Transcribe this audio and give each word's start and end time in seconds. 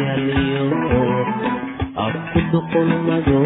yaliyo 0.00 0.66
aku 2.06 2.38
duqul 2.52 2.90
mago 3.08 3.41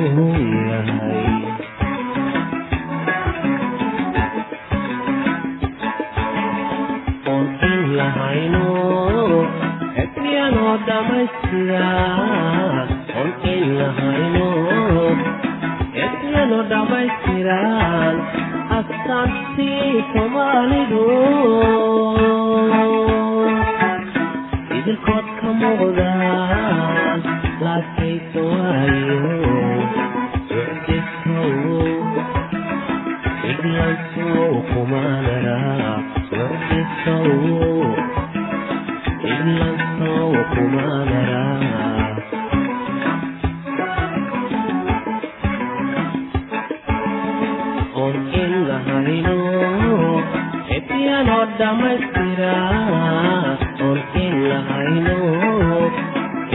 intianoo 50.90 51.44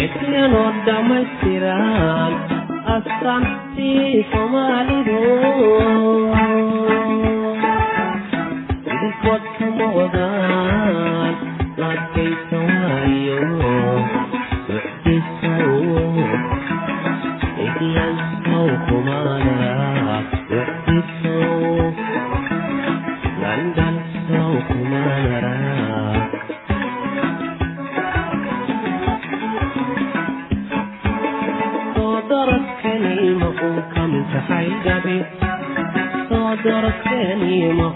e 0.03 0.05
dhammaystiran 0.87 2.33
astaantii 2.95 4.25
soomaalidu 4.31 5.19
idinkood 8.93 9.43
kama 9.59 9.87
wadaan 9.97 11.33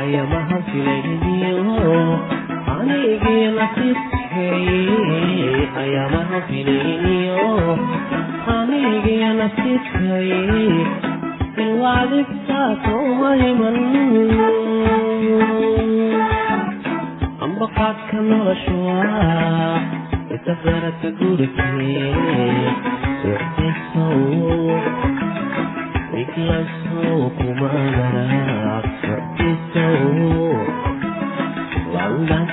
ayamaha 0.00 0.56
filaydiyo 0.68 1.76
anigii 2.76 3.46
nasiib 3.58 3.98
ayaa 5.82 6.08
maha 6.14 6.38
filayo 6.48 7.46
anigio 8.56 9.30
nasiibkay 9.40 10.30
ilwaadibtaasoma 11.64 13.30
himan 13.40 13.76
amba 17.44 17.66
qaadka 17.78 18.16
noloshuwa 18.28 18.98
isafaradka 20.36 21.08
gurikee 21.18 22.14
socdisow 23.22 24.20
iglasow 26.22 27.20
kumaanara 27.38 28.76
socdisow 29.02 29.96
lawdaas 31.94 32.52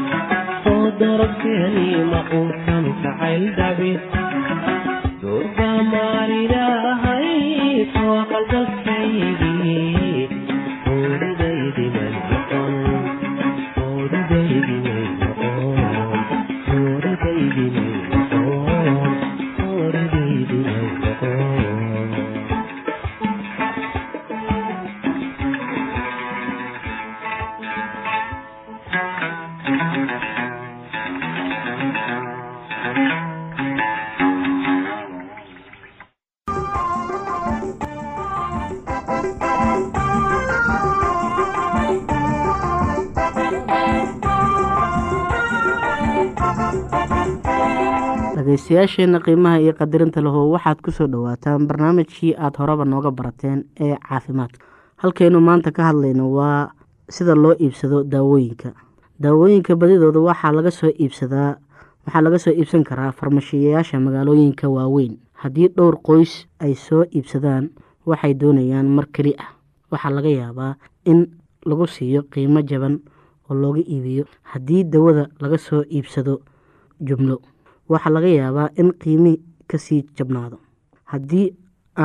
dhegeystayaasheenna 48.45 49.19
qiimaha 49.21 49.61
iyo 49.61 49.73
qadarinta 49.77 50.21
lahu 50.21 50.51
waxaad 50.57 50.81
ku 50.81 50.89
soo 50.91 51.07
dhowaataan 51.07 51.67
barnaamijkii 51.69 52.33
aada 52.35 52.57
horeba 52.57 52.85
nooga 52.85 53.11
barateen 53.11 53.65
ee 53.79 53.95
caafimaadka. 54.01 54.65
Halkaynu 54.97 55.39
maanta 55.41 55.71
ka 55.71 55.83
hadlayno 55.93 56.25
waa 56.33 56.71
sida 57.09 57.35
loo 57.35 57.53
iibsado 57.59 58.03
daawooyinka. 58.03 58.73
Daawooyinka 59.21 59.75
badidooda 59.75 60.19
waxaa 60.19 60.51
laga 60.51 60.71
soo 60.71 60.89
iibsadaa 60.89 61.57
waxaa 62.05 62.21
laga 62.21 62.39
soo 62.39 62.51
iibsan 62.53 62.83
karaa 62.83 63.11
farmashiyayaasha 63.11 63.99
magaalooyinka 63.99 64.69
waaweyn. 64.69 65.17
Haddii 65.41 65.67
dhowr 65.77 66.01
qoys 66.01 66.47
ay 66.59 66.73
soo 66.75 67.05
iibsadaan 67.13 67.69
waxay 68.05 68.33
doonayaan 68.33 68.89
mar 68.89 69.05
keli 69.13 69.35
ah. 69.37 69.53
Waxaa 69.91 70.09
laga 70.17 70.29
yaabaa 70.29 70.75
in 71.05 71.27
lagu 71.65 71.85
siiyo 71.87 72.23
qiimo 72.33 72.61
jaban 72.65 72.99
oo 73.49 73.53
looga 73.55 73.81
iibiyo 73.85 74.25
haddii 74.43 74.83
dawada 74.83 75.29
laga 75.39 75.57
soo 75.57 75.83
iibsado 75.93 76.41
jumlo 77.01 77.41
waxaa 77.91 78.13
laga 78.15 78.27
yaabaa 78.39 78.69
in 78.81 78.89
qiimi 79.01 79.33
ka 79.69 79.77
sii 79.77 80.01
jabnaado. 80.17 80.57
Haddii 81.11 81.47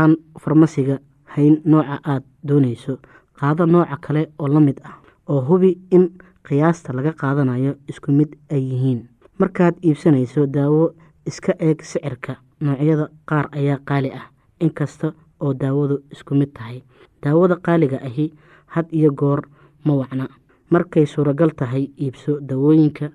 aan 0.00 0.16
farmasiga 0.42 0.96
hayn 1.34 1.54
nooca 1.64 1.96
aada 2.04 2.26
doonayso 2.48 2.94
qaado 3.38 3.66
nooca 3.66 3.96
kale 4.04 4.22
oo 4.38 4.48
la 4.54 4.60
mid 4.60 4.78
ah 4.88 4.96
oo 5.28 5.40
hubi 5.48 5.70
in 5.90 6.04
qiyaasta 6.46 6.92
laga 6.96 7.12
qaadanayo 7.20 7.72
isku 7.90 8.12
mid 8.12 8.30
ay 8.50 8.62
yihiin. 8.70 9.00
Markaad 9.38 9.74
iibsanayso 9.84 10.46
daawo 10.46 10.94
iska 11.26 11.52
eeg 11.58 11.82
sicirka. 11.82 12.36
Noocyada 12.60 13.06
qaar 13.28 13.46
ayaa 13.52 13.78
qaali 13.88 14.10
ah 14.20 14.26
inkasta 14.60 15.12
oo 15.40 15.52
daawadu 15.54 15.96
isku 16.12 16.34
mid 16.34 16.50
tahay. 16.56 16.82
Daawada 17.22 17.56
qaaliga 17.66 17.98
ahi 18.08 18.32
had 18.74 18.86
iyo 18.92 19.10
goor 19.12 19.40
ma 19.84 19.94
wacna. 19.94 20.28
Markay 20.70 21.06
suuragal 21.06 21.50
tahay 21.54 21.90
iibso 22.00 22.40
daawooyinka 22.40 23.10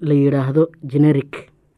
la 0.00 0.14
yidhaahdo 0.14 0.66
generic 0.86 1.50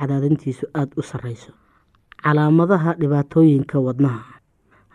cadaadintiisu 0.00 0.66
aada 0.74 0.92
u 0.96 1.02
sareyso 1.02 1.52
calaamadaha 2.24 2.94
dhibaatooyinka 3.00 3.78
wadnaha. 3.86 4.22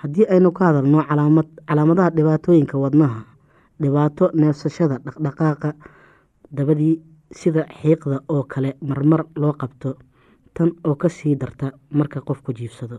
Haddii 0.01 0.25
aynu 0.33 0.51
ka 0.51 0.65
hadalno 0.65 1.03
calaamad 1.09 1.47
calaamadaha 1.67 2.09
dhibaatooyinka 2.17 2.77
wadnaha 2.77 3.19
dhibaato 3.81 4.29
neefsashada 4.33 4.97
dhaqdhaqaaqa 5.05 5.69
dabadii 6.57 6.93
sida 7.31 7.63
xiiqda 7.81 8.17
oo 8.29 8.43
kale 8.43 8.75
marmar 8.81 9.25
loo 9.35 9.53
qabto 9.53 9.95
tan 10.53 10.69
oo 10.87 10.95
ka 10.95 11.09
sii 11.09 11.35
darta 11.35 11.71
marka 11.91 12.21
qofku 12.21 12.53
jiifsado 12.53 12.97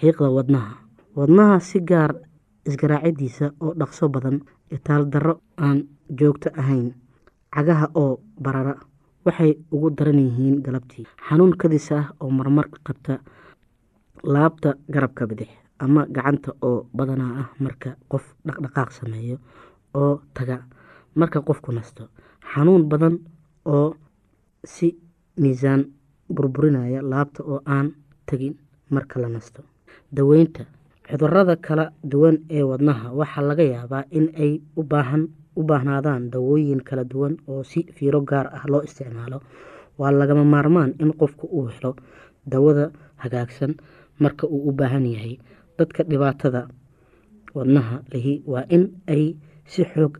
xiiqda 0.00 0.28
wadnaha. 0.36 0.72
Wadnaha 1.16 1.60
si 1.60 1.80
gaar 1.80 2.12
isgaraacidiisa 2.66 3.46
oo 3.60 3.72
dhaqso 3.78 4.08
badan 4.08 4.40
itaal 4.70 5.04
darro 5.12 5.34
aan 5.56 5.78
joogto 6.18 6.50
ahayn 6.60 6.92
cagaha 7.54 7.86
oo 7.94 8.20
barara 8.42 8.74
waxay 9.24 9.52
ugu 9.74 9.90
daran 9.90 10.18
yihiin 10.18 10.62
galabtii. 10.62 11.06
Xanuun 11.28 11.52
kadis 11.60 11.92
ah 11.92 12.06
oo 12.20 12.30
marmar 12.30 12.66
qabta 12.86 13.14
laabta 14.24 14.70
garabka 14.94 15.26
bidix 15.30 15.48
ama 15.78 16.06
gacanta 16.16 16.50
oo 16.62 16.86
badanaa 16.96 17.32
ah 17.42 17.48
marka 17.64 17.90
qof 18.10 18.24
dhaqdhaqaaq 18.46 18.90
sameeyo 18.98 19.36
oo 19.94 20.20
taga 20.34 20.56
marka 21.14 21.38
qofku 21.48 21.72
nasto. 21.72 22.02
Xanuun 22.52 22.82
badan 22.90 23.14
oo 23.66 23.94
si 24.64 24.86
miisaan 25.40 25.82
burburinaya 26.34 27.00
laabta 27.02 27.40
oo 27.52 27.60
aan 27.66 27.92
tegin 28.26 28.54
marka 28.90 29.20
la 29.20 29.28
nasto. 29.28 29.62
Daweynta. 30.12 30.64
Cudurada 31.08 31.56
kala 31.56 31.84
duwan 32.10 32.36
ee 32.50 32.62
wadnaha. 32.62 33.12
Waxaa 33.18 33.42
laga 33.48 33.62
yaabaa 33.74 34.04
in 34.10 34.26
ay 34.36 34.60
u 34.76 34.82
baahan 34.82 35.22
u 35.58 35.62
baahnaadaan 35.68 36.30
dawooyin 36.32 36.80
kala 36.88 37.04
duwan 37.12 37.34
oo 37.50 37.62
si 37.70 37.80
fiiro 37.96 38.20
gaar 38.30 38.46
ah 38.58 38.64
loo 38.72 38.82
isticmaalo. 38.88 39.38
Waa 39.98 40.10
lagama 40.20 40.44
maarmaan 40.44 40.90
in 41.02 41.10
qofku 41.20 41.46
uu 41.58 41.66
helo 41.74 41.90
dawada 42.52 42.84
hagaagsan 43.22 43.72
marka 44.22 44.46
uu 44.46 44.68
u 44.68 44.72
baahan 44.78 45.06
yahay. 45.14 45.34
Dadka 45.78 46.02
dhibaatada 46.10 46.68
wadnaha 47.54 47.96
lihi 48.12 48.42
waa 48.52 48.64
in 48.76 48.84
ay 49.14 49.24
si 49.72 49.82
xoog 49.92 50.14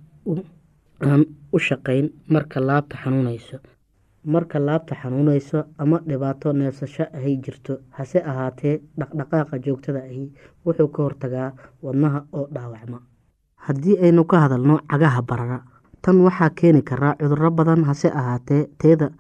aan 1.09 1.23
u 1.53 1.59
shaqeyn 1.67 2.07
marka 2.35 2.59
laabta 2.69 2.97
xanuuneyso 3.03 3.57
marka 4.35 4.59
laabta 4.67 4.95
xanuuneyso 5.03 5.59
ama 5.83 5.99
dhibaato 6.09 6.53
neefsasho 6.53 7.05
ahay 7.17 7.35
jirto 7.45 7.75
hase 7.97 8.19
ahaatee 8.31 8.75
dhaqdhaqaaqa 8.99 9.57
joogtada 9.65 10.01
ahi 10.11 10.25
wuxuu 10.67 10.89
ka 10.95 11.01
hortagaa 11.07 11.51
wadnaha 11.85 12.21
oo 12.39 12.47
dhaawacma 12.55 12.99
haddii 13.69 13.97
aynu 14.05 14.25
ka 14.25 14.41
hadalno 14.45 14.79
cagaha 14.91 15.23
barara 15.23 15.59
tan 16.03 16.21
waxaa 16.27 16.51
keeni 16.59 16.83
karaa 16.83 17.15
cuduro 17.21 17.51
badan 17.51 17.85
hase 17.85 18.09
ahaatee 18.11 18.67
teeda. 18.79 19.11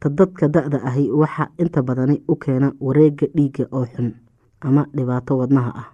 Ta 0.00 0.08
dadka 0.08 0.46
da-da 0.48 0.78
ahi 0.86 1.10
waxaa 1.10 1.48
inta 1.58 1.82
badani 1.82 2.22
u 2.28 2.36
keena 2.36 2.72
wareega 2.80 3.26
dhiigga 3.36 3.64
oo 3.72 3.84
xun 3.86 4.12
ama 4.60 4.86
dhibaato 4.96 5.38
wadnaha 5.38 5.72
ah. 5.82 5.88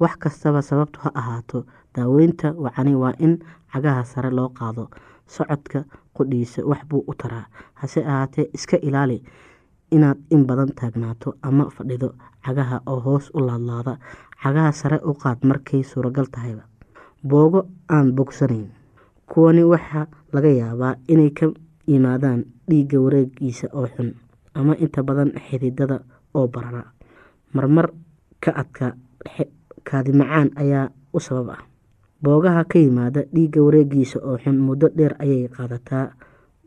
Wax 0.00 0.16
kastaba 0.18 0.62
sababtu 0.62 1.00
ha 1.04 1.10
ahaato 1.14 1.64
daaweynta 1.94 2.52
wacani 2.56 2.94
waa 2.94 3.12
in 3.18 3.38
cagaha 3.72 4.04
sare 4.04 4.30
loo 4.30 4.48
qaado 4.48 4.88
socodka 5.26 5.84
qodhiisa 6.16 6.64
wax 6.70 6.84
buu 6.88 7.04
u 7.06 7.14
taraa. 7.14 7.46
Hase 7.74 8.04
ahaatee 8.04 8.50
iska 8.52 8.76
ilaali 8.82 9.22
inaad 9.90 10.18
in 10.30 10.44
badan 10.46 10.72
taagnaato 10.74 11.34
ama 11.42 11.70
fadhido 11.70 12.14
cagaha 12.44 12.80
oo 12.86 13.00
hoos 13.00 13.30
u 13.34 13.40
laadlaada. 13.46 13.96
Cagaha 14.42 14.72
sare 14.72 14.98
u 15.04 15.14
qaad 15.14 15.38
markay 15.44 15.82
suuragal 15.82 16.26
tahayba 16.32 16.62
boogo 17.22 17.66
aan 17.88 18.12
bogsanayn 18.16 18.68
kuwani 19.30 19.62
waxaa 19.64 20.06
laga 20.32 20.48
yaabaa 20.50 20.94
inay 21.08 21.30
ka 21.30 21.46
yimaadaan 21.86 22.44
dhiigga 22.68 22.98
wareegiisa 23.00 23.68
oo 23.72 23.86
xun 23.94 24.14
ama 24.54 24.74
inta 24.76 25.02
badan 25.02 25.32
xididada 25.46 26.00
oo 26.34 26.46
barara. 26.48 26.84
Marmar 27.54 27.90
ka 28.40 28.50
adka 28.54 28.94
kaadi 29.84 30.12
macaan 30.12 30.50
ayaa 30.56 30.90
u 31.14 31.18
sabab 31.20 31.48
ah 31.54 31.62
boogaha 32.22 32.64
ka 32.64 32.78
yimaada 32.78 33.22
dhiigga 33.34 33.60
wareegiisa 33.62 34.18
oo 34.22 34.38
xun 34.38 34.58
muddo 34.58 34.88
dheer 34.88 35.14
ayay 35.18 35.48
qaadataa 35.48 36.14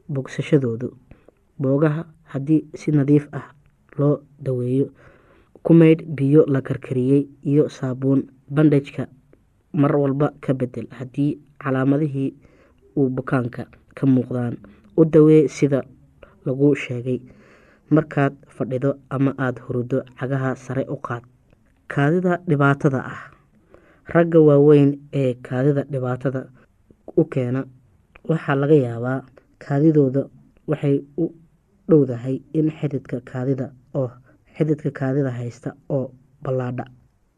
bogsashadoodu. 0.09 0.89
Boogaha 1.59 2.05
haddii 2.31 2.67
si 2.75 2.91
nadiif 2.91 3.27
ah 3.31 3.53
loo 3.97 4.21
daweeyo 4.39 4.87
ku 5.63 5.71
maydh 5.73 6.03
biyo 6.03 6.43
la 6.47 6.61
karkariyey 6.61 7.27
iyo 7.47 7.69
saabuun 7.69 8.27
bandhajka 8.51 9.07
mar 9.81 9.91
walba 10.01 10.27
ka 10.43 10.53
bedel 10.53 10.87
haddii 10.97 11.31
calaamadihii 11.63 12.29
uu 12.97 13.09
bukaanka 13.15 13.63
ka 13.97 14.03
muuqdaan. 14.13 14.55
U 14.99 15.05
dawee 15.05 15.47
sida 15.47 15.79
lagu 16.45 16.75
sheegay 16.75 17.19
markaad 17.89 18.33
fadhido 18.55 18.91
ama 19.09 19.31
aada 19.37 19.61
hurudo 19.65 19.97
cagaha 20.19 20.55
sare 20.55 20.83
u 20.95 20.97
qaad. 21.07 21.23
Kaadida 21.87 22.37
dhibaatada 22.49 22.99
ah. 23.13 23.21
Ragga 24.13 24.39
waaweyn 24.39 24.91
ee 25.13 25.33
kaadida 25.47 25.83
dhibaatada 25.93 26.41
u 27.17 27.23
keena 27.33 27.61
waxaa 28.29 28.55
laga 28.61 28.75
yaabaa 28.87 29.19
kaadidooda 29.63 30.21
waxay 30.67 30.95
u 31.17 31.25
dhowdahay 31.89 32.35
in 32.53 32.67
xididka 32.77 33.17
kaadida 33.31 33.65
oo 33.95 34.09
xididka 34.57 34.89
kaadida 34.99 35.31
haysta 35.31 35.69
oo 35.89 36.11
ballaadha 36.43 36.85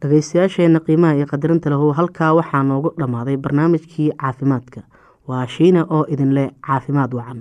dhageystayaasheena 0.10 0.80
qiimaha 0.88 1.18
iyo 1.20 1.26
qadarinta 1.32 1.70
lahu 1.74 1.90
halkaa 2.00 2.32
waxaa 2.40 2.64
noogu 2.72 2.94
dhammaaday 3.00 3.38
barnaamijkii 3.48 4.10
caafimaadka. 4.24 4.82
Waa 5.28 5.46
shiina 5.58 5.86
oo 5.98 6.04
idin 6.18 6.34
leh 6.38 6.50
caafimaad 6.68 7.12
wacan 7.20 7.40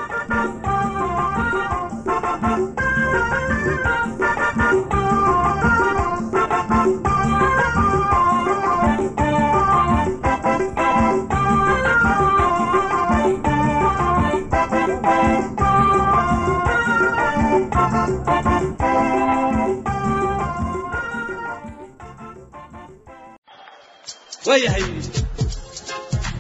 waayahay 24.55 24.85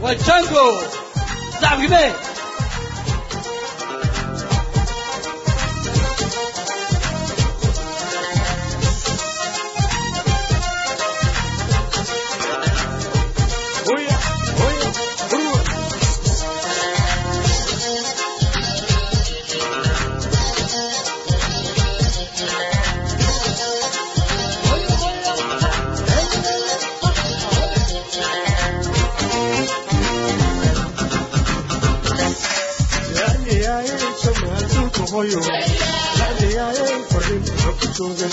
waa 0.02 0.14
jango 0.26 0.64
joogay 37.96 38.32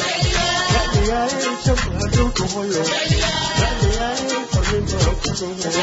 raaciyaaye 0.73 1.49
jabha 1.65 2.05
dhulka 2.15 2.43
hoyo 2.53 2.83
raaciyaaye 3.61 4.37
farriinbaa 4.53 5.13
ku 5.21 5.29
joogay 5.39 5.79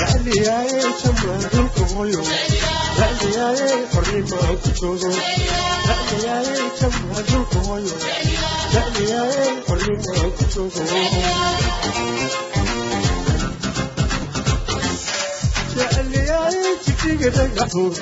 racdiyaaye 0.00 0.80
jabha 1.02 1.34
dhulka 1.54 1.84
hoyo 1.94 2.22
racdiyaaye 3.00 3.68
farriinbaa 3.94 4.52
ku 4.62 4.68
joogay 4.80 5.16
racdiyaaye 5.88 6.56
jabha 6.80 7.18
dhulka 7.30 7.58
hoyo 7.68 7.94
racdiyaaye 8.74 9.44
farriinbaa 9.68 10.26
ku 10.36 10.42
joogay 10.54 11.02
jacliyaaye 15.78 16.70
jidhiga 16.84 17.28
dhagaxuur 17.36 17.94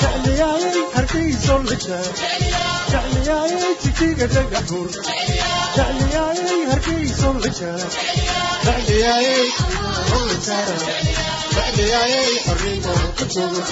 jecliyaaye 0.00 0.82
hargeyso 0.94 1.54
la 1.68 1.76
jaar 1.84 2.08
jecliyaaye 2.92 3.70
jijiga 3.82 4.26
dhagaxur 4.34 4.88
jecliyaaye 5.76 6.56
hargeyso 6.72 7.28
la 7.44 7.50
jaar 7.58 7.86
jecliyaaye 8.66 9.36
la 10.28 10.36
jaara 10.46 10.76
jecliyaaye 11.56 12.22
xorriimo 12.46 12.94
ku 13.18 13.24
joogo 13.34 13.62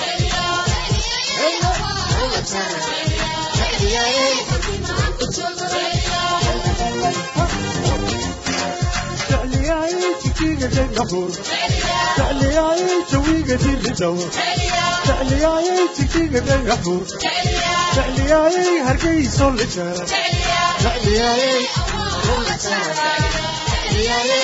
jecliyaaye 3.57 4.27
xorriimo 4.49 4.84
جاي 10.67 10.89
غفور 10.97 11.31
تعلياي 12.17 12.81
تويق 13.13 13.47
دير 13.47 13.79
الدور 13.91 14.29
تعلياي 15.07 15.89
تكتيق 15.99 16.33
جاي 16.45 16.59
غفور 16.71 17.03
تعلياي 17.97 18.81
هرقي 18.81 19.25
سول 19.25 19.61
الشارع 19.61 20.05
تعلياي 20.85 21.67
تعلياي 23.85 24.44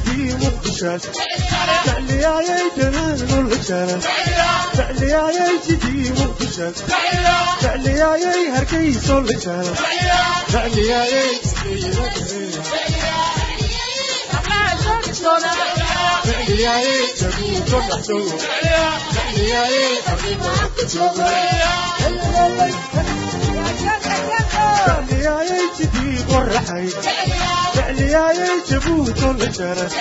عندي 0.11 0.33
مقشاش 0.45 1.01
تعليا 1.85 2.41
يا 2.41 2.59
جنان 2.77 3.19
والغشاش 3.31 4.03
تعليا 4.77 5.23
يا 5.31 5.47
جدي 5.69 6.11
مقشاش 6.11 6.75
تعليا 7.61 8.15
يا 8.15 8.57
هركي 8.59 8.93
صول 9.07 9.25
غشاش 9.25 9.67
تعليا 10.53 11.03
يا 11.05 11.23
جدي 11.43 11.89
مقشاش 11.89 12.55
تعليا 16.25 16.75
يا 16.75 17.05
جدي 17.21 17.59
مقشاش 17.71 18.41
تعليا 19.15 19.65
يا 19.65 19.89
جدي 20.07 20.35
مقشاش 20.35 21.21
تعليا 24.85 25.41
يا 25.41 25.59
جدي 25.79 26.23
قرحي 26.33 26.89
jecliyayay 27.75 28.55
jabuuton 28.69 29.35
la 29.41 29.47
jaran 29.57 29.91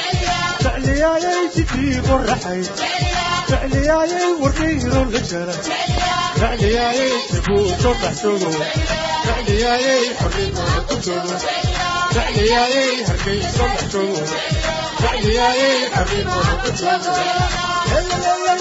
jecliyayay 0.65 1.41
jidiibon 1.55 2.23
raxay 2.31 2.61
jecliyayay 3.51 4.29
warkayron 4.43 5.09
la 5.15 5.21
jaran 5.31 5.61
jecliyayay 6.41 7.13
jabuuton 7.33 7.97
dhaxjogo 8.03 8.51
jecliyayay 9.27 10.05
xornimada 10.21 10.81
ku 10.89 10.95
jogo 11.07 11.35
jecliyayay 12.15 12.91
hargeyso 13.09 13.65
dhaxjogo 13.77 14.23
jecliyayay 15.03 15.77
xornimada 15.97 16.55
ku 16.65 16.71
jogo 16.83 17.13
Hello, 17.91 18.17
hello, 18.25 18.55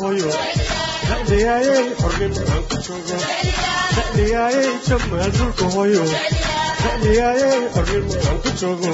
hooyo 0.03 0.31
dhagaayey 1.29 1.85
xornimo 2.01 2.41
aan 2.53 2.63
ku 2.71 2.77
joogo 2.87 3.17
dhagaayey 4.17 4.71
jamaa 4.89 5.29
dhulka 5.37 5.67
hooyo 5.75 6.05
dhagaayey 7.03 7.61
xornimo 7.75 8.15
aan 8.29 8.39
ku 8.45 8.51
joogo 8.61 8.91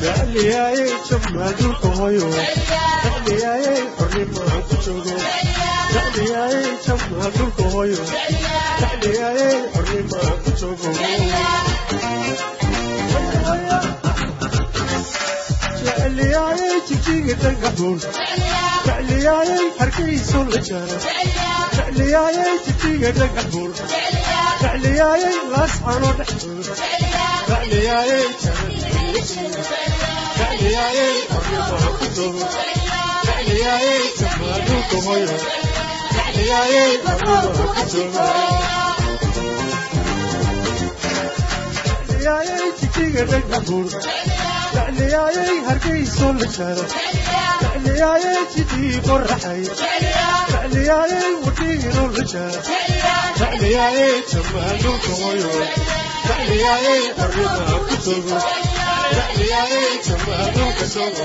dhagaayey 0.00 0.90
jamaa 1.08 1.50
dhulka 1.58 1.88
hooyo 1.98 2.26
dhagaayey 3.26 3.80
xornimo 3.98 4.40
aan 4.52 4.62
ku 4.68 4.76
joogo 4.84 5.16
dhagaayey 5.94 6.70
jamaa 6.86 7.28
dhulka 7.36 7.64
hooyo 7.74 8.02
dhagaayey 8.80 9.56
xornimo 9.74 10.16
aan 10.28 10.38
ku 10.44 10.50
joogo 10.60 10.90
jecliyaaye 16.20 16.70
jijiga 16.88 17.34
dhagaxuun 17.42 17.98
jecliyaaye 18.86 19.58
hargayso 19.78 20.40
la 20.52 20.58
jaaro 20.68 20.96
jecliyaaye 21.76 22.44
jijiga 22.66 23.10
dhagaxuun 23.18 23.70
jecliyaaye 24.62 25.30
laascano 25.52 26.10
dhexdoon 26.18 26.58
jecliyaaye 27.48 28.18
jecliyaaye 30.40 31.06
qoryabaha 31.32 31.90
ku 32.00 32.06
dooro 32.16 32.48
jecliyaaye 33.28 33.94
jabaanu 34.20 34.76
gumayo 34.90 35.36
jecliyaaye 36.16 36.84
qoryabaha 37.06 37.70
ku 37.78 37.84
dooro 37.94 38.36
jecliyaaye 42.08 42.58
jijiga 42.80 43.22
dhagaxuun 43.32 43.86
jeclyaayay 44.74 45.56
hargayso 45.68 46.28
la 46.40 46.46
jaro 46.56 46.84
jeclyaayay 47.62 48.40
jidhii 48.54 49.00
qorraxay 49.08 49.60
jeclyaayay 50.50 51.32
wadhiino 51.44 52.04
la 52.16 52.24
jaro 52.32 52.60
jeclyaayay 53.40 54.14
jamaanulka 54.32 55.12
hoyo 55.22 55.52
jeclyaayay 56.28 57.02
arrimaa 57.26 57.78
ku 57.88 57.96
togo 58.06 58.38
jeclyaayay 59.16 59.90
jamaanulka 60.08 60.84
sogo 60.94 61.24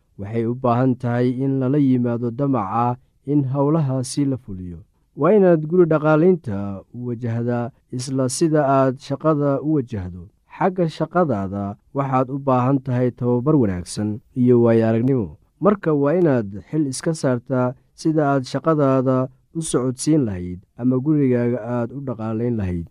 waxay 0.21 0.45
u 0.51 0.53
baahan 0.63 0.93
tahay 1.01 1.27
in 1.43 1.59
lala 1.61 1.77
yimaado 1.77 2.31
damaca 2.39 2.97
in 3.25 3.43
howlahaasi 3.53 4.25
la 4.31 4.37
fuliyo. 4.37 4.79
Waa 5.19 5.33
inaad 5.37 5.61
guri 5.69 5.85
dhaqaalaynta 5.91 6.57
u 6.95 6.99
wajahdaa 7.07 7.71
isla 7.97 8.29
sida 8.37 8.61
aad 8.77 8.95
shaqada 9.07 9.59
u 9.67 9.73
wajahdo. 9.77 10.23
Xagga 10.57 10.85
shaqadaada 10.97 11.63
waxaad 11.97 12.27
u 12.35 12.37
baahan 12.47 12.77
tahay 12.85 13.09
tababar 13.11 13.55
wanaagsan 13.61 14.09
iyo 14.41 14.55
waayo 14.63 14.85
aragnimo 14.89 15.27
marka 15.65 15.93
waa 15.93 16.15
inaad 16.21 16.49
xil 16.69 16.83
iska 16.93 17.11
saartaa 17.21 17.73
sida 18.01 18.23
aad 18.31 18.43
shaqadaada 18.51 19.17
u 19.57 19.61
socodsiin 19.61 20.21
lahayd 20.27 20.59
ama 20.81 20.95
gurigaaga 21.05 21.59
aad 21.75 21.89
u 21.97 21.99
dhaqaalayn 22.07 22.55
lahayd. 22.59 22.87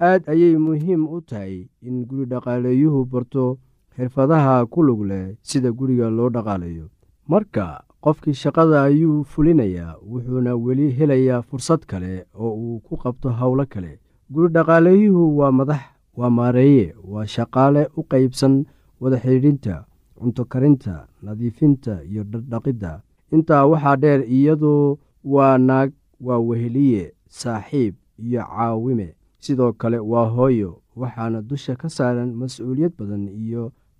Aad 0.00 0.22
ayay 0.32 0.54
muhiim 0.66 1.02
u 1.16 1.18
tahay 1.30 1.66
in 1.88 1.96
guri 2.08 2.24
dhaqaaleeyuhu 2.32 3.04
barto 3.12 3.58
xirfadaha 3.96 4.66
ku 4.72 4.82
lug 4.82 5.00
leh 5.10 5.36
sida 5.48 5.70
guriga 5.78 6.10
loo 6.10 6.30
dhaqaalayo 6.34 6.86
marka 7.30 7.66
qofkii 8.04 8.34
shaqada 8.42 8.82
ayuu 8.88 9.24
fulinayaa 9.32 9.96
wuxuuna 10.10 10.52
weli 10.64 10.90
helayaa 10.98 11.42
fursad 11.48 11.80
kale 11.90 12.26
oo 12.34 12.52
uu 12.64 12.78
ku 12.86 12.96
qabto 13.02 13.28
howlo 13.38 13.64
kale. 13.72 13.92
Guri 14.32 14.48
dhaqaaleeyuhu 14.56 15.38
waa 15.38 15.52
madax 15.58 15.80
waa 16.18 16.30
maareeye 16.38 16.86
waa 17.12 17.26
shaqaale 17.36 17.82
u 17.98 18.02
qaybsan 18.10 18.54
wada 19.00 19.16
xidhiidhinta 19.22 19.84
cunto 20.18 20.44
karinta 20.52 20.94
nadiifinta 21.22 22.02
iyo 22.10 22.22
dhardhaqidda 22.24 22.92
intaa 23.34 23.64
waxaa 23.72 23.96
dheer 24.02 24.20
iyadoo 24.36 24.98
waa 25.34 25.58
naag 25.58 25.92
waa 26.20 26.38
weheliye 26.48 27.12
saaxiib 27.28 27.94
iyo 28.18 28.42
caawime. 28.42 29.08
Sidoo 29.44 29.72
kale 29.72 29.98
waa 29.98 30.28
hooyo 30.34 30.70
waxaana 30.96 31.42
dusha 31.42 31.76
ka 31.76 31.88
saaran 31.88 32.30
mas'uuliyad 32.40 32.92
badan 32.98 33.28
iyo 33.28 33.72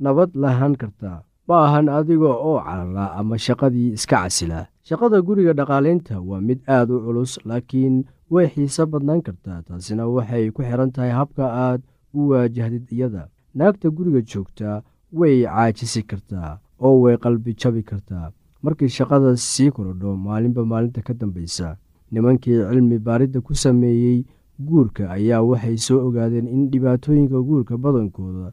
nabad 0.00 0.30
lahaan 0.34 0.74
kartaa 0.76 1.22
ma 1.48 1.56
ahan 1.66 1.88
adiga 1.88 2.30
oo 2.48 2.58
carara 2.66 3.12
ama 3.18 3.36
shaqadii 3.38 3.92
iska 3.96 4.16
casila. 4.24 4.66
Shaqada 4.88 5.20
guriga 5.22 5.52
dhaqaalaynta 5.58 6.20
waa 6.20 6.40
mid 6.40 6.60
aad 6.76 6.90
u 6.90 7.00
culus 7.04 7.32
laakiin 7.48 8.04
way 8.30 8.46
xiise 8.52 8.84
badnaan 8.92 9.20
kartaa 9.26 9.62
taasina 9.68 10.06
waxay 10.08 10.50
ku 10.50 10.62
xiran 10.62 10.90
tahay 10.92 11.10
habka 11.20 11.44
aad 11.66 11.80
u 12.14 12.28
waajahdid 12.30 12.88
iyada. 12.92 13.28
Naagta 13.54 13.90
guriga 13.96 14.20
joogta 14.30 14.82
way 15.12 15.44
caajisi 15.44 16.02
kartaa 16.10 16.58
oo 16.80 16.96
way 17.04 17.16
qalbi 17.24 17.54
jabi 17.60 17.82
kartaa 17.90 18.32
markii 18.64 18.88
shaqada 18.88 19.36
sii 19.36 19.70
korodho 19.70 20.16
maalinba 20.16 20.64
maalinta 20.64 21.02
ka 21.06 21.12
dambaysa. 21.14 21.76
Nimankii 22.12 22.60
cilmi 22.70 22.98
baaridda 22.98 23.40
ku 23.40 23.54
sameeyey 23.54 24.24
guurka 24.58 25.10
ayaa 25.16 25.42
waxay 25.42 25.76
soo 25.76 26.00
ogaadeen 26.08 26.48
in 26.48 26.70
dhibaatooyinka 26.72 27.38
guurka 27.48 27.76
badankooda 27.84 28.52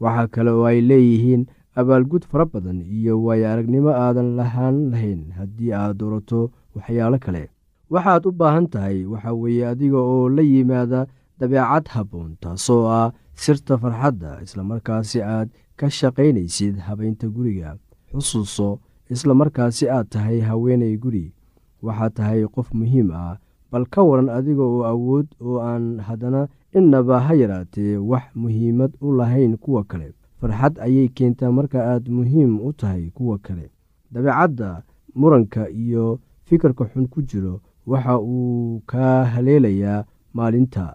waxaa 0.00 0.26
kale 0.34 0.50
oo 0.50 0.64
ay 0.70 0.80
leeyihiin 0.90 1.46
abaalgud 1.80 2.24
fara 2.30 2.44
badan 2.52 2.80
iyo 2.82 3.14
waayo 3.24 3.46
aragnimo 3.52 3.90
aadan 4.04 4.34
lahaan 4.38 4.90
lahayn 4.92 5.22
haddii 5.38 5.72
aad 5.72 5.96
doorato 6.00 6.50
waxyaalo 6.76 7.18
kale. 7.24 7.44
Waxaad 7.92 8.26
u 8.28 8.32
baahan 8.40 8.66
tahay 8.72 8.98
waxa 9.12 9.32
weeye 9.42 9.64
adiga 9.72 9.98
oo 9.98 10.28
la 10.28 10.42
yimaada 10.42 11.06
dabeecad 11.38 11.86
habboon 11.94 12.36
taasoo 12.42 12.82
ah 13.00 13.12
sirta 13.34 13.78
farxadda 13.82 14.30
islamarkaasi 14.46 15.22
aad 15.22 15.48
ka 15.78 15.86
shaqaynaysid 15.98 16.74
habaynta 16.86 17.26
guriga. 17.36 17.76
Xusuuso 18.12 18.68
islamarkaasi 19.14 19.88
aad 19.90 20.06
tahay 20.14 20.40
haweenay 20.48 20.96
guri. 20.96 21.26
Waxaad 21.82 22.12
tahay 22.18 22.40
qof 22.54 22.68
muhiim 22.74 23.08
ah 23.14 23.38
bal 23.72 23.84
ka 23.86 24.02
waran 24.02 24.28
adiga 24.28 24.62
oo 24.62 24.84
awood 24.92 25.26
oo 25.40 25.58
aan 25.60 26.00
haddana 26.00 26.48
innaba 26.78 27.20
ha 27.20 27.34
yaraatee 27.34 27.96
wax 27.96 28.22
muhiimad 28.34 28.92
u 29.00 29.12
lahayn 29.12 29.56
kuwa 29.56 29.84
kale. 29.84 30.12
Farxad 30.40 30.78
ayay 30.80 31.08
keentaa 31.08 31.52
marka 31.52 31.78
aad 31.84 32.08
muhiim 32.08 32.60
u 32.60 32.72
tahay 32.72 33.10
kuwa 33.10 33.38
kale. 33.38 33.70
Dabeecadda 34.12 34.82
muranka 35.14 35.68
iyo 35.70 36.18
fikirka 36.44 36.84
xun 36.84 37.06
ku 37.08 37.22
jiro 37.22 37.60
waxa 37.86 38.18
uu 38.20 38.80
kaa 38.86 39.24
haleelayaa 39.24 40.04
maalinta 40.34 40.94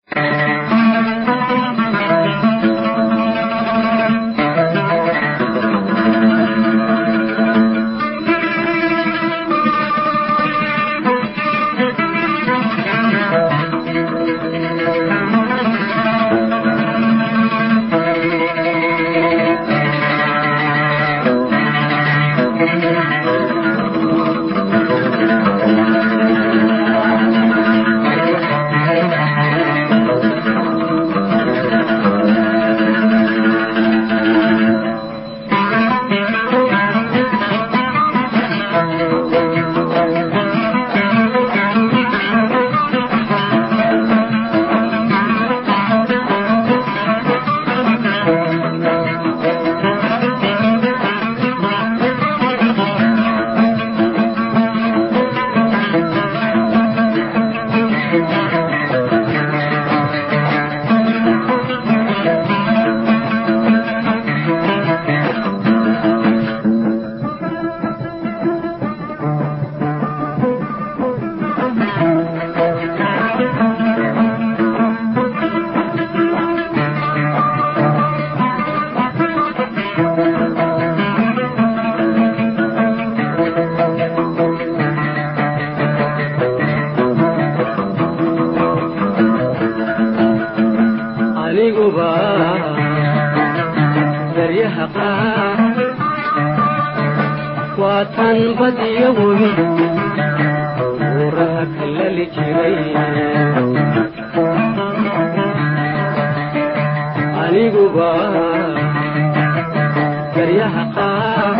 garyaha 110.51 110.83
qaar 110.95 111.55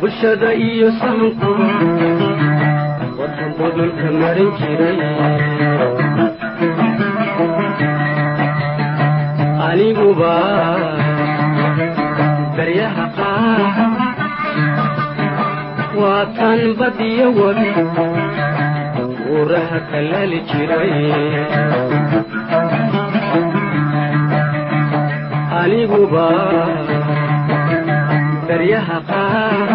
bulshada 0.00 0.50
iyo 0.68 0.88
sahanku 1.00 1.50
wadan 3.18 3.50
budulka 3.58 4.08
marin 4.20 4.50
jiray 4.60 5.00
aniguba 9.68 10.34
garyaha 12.56 13.06
qaar 13.18 13.60
waa 16.00 16.24
tan 16.36 16.60
badiyo 16.78 17.26
webi 17.38 17.70
buuraha 19.24 19.78
kalali 19.90 20.38
jiray 20.50 20.92
aniguba 25.76 26.26
garyaha 28.48 28.98
qaar. 29.08 29.68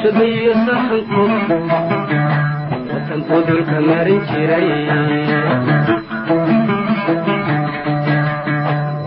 Shadayo 0.00 0.52
sahanku 0.68 1.24
watan 2.92 3.20
budulka 3.28 3.78
marin 3.88 4.20
jiray. 4.28 4.68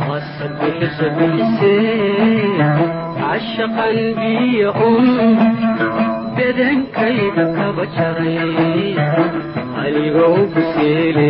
Wasabixisa 0.10 1.08
bixisee 1.18 2.58
cashaqan 3.22 3.98
biyo 4.18 4.74
un 4.90 5.08
bedankayga 6.36 7.46
kaba 7.58 7.86
jaray. 7.94 8.98
Anigoo 9.86 10.50
buseele 10.54 11.30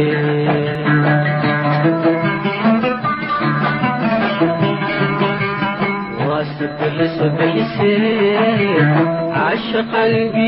cashaqan 10.08 10.47